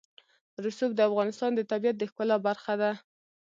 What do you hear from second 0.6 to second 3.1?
رسوب د افغانستان د طبیعت د ښکلا برخه ده.